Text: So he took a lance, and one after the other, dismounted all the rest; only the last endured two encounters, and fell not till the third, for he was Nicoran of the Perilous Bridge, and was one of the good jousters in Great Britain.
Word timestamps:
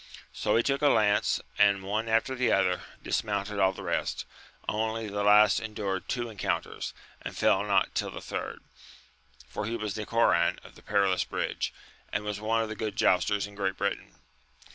So 0.33 0.55
he 0.55 0.63
took 0.63 0.81
a 0.81 0.87
lance, 0.87 1.39
and 1.59 1.83
one 1.83 2.09
after 2.09 2.33
the 2.33 2.51
other, 2.51 2.81
dismounted 3.03 3.59
all 3.59 3.71
the 3.71 3.83
rest; 3.83 4.25
only 4.67 5.07
the 5.07 5.21
last 5.21 5.59
endured 5.59 6.09
two 6.09 6.27
encounters, 6.27 6.95
and 7.21 7.37
fell 7.37 7.61
not 7.63 7.93
till 7.93 8.09
the 8.09 8.19
third, 8.19 8.61
for 9.47 9.67
he 9.67 9.75
was 9.75 9.95
Nicoran 9.95 10.57
of 10.63 10.73
the 10.73 10.81
Perilous 10.81 11.23
Bridge, 11.23 11.71
and 12.11 12.23
was 12.23 12.41
one 12.41 12.63
of 12.63 12.69
the 12.69 12.75
good 12.75 12.95
jousters 12.95 13.45
in 13.45 13.53
Great 13.53 13.77
Britain. 13.77 14.15